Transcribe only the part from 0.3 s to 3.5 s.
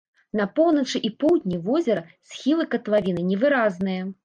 На поўначы і поўдні возера схілы катлавіны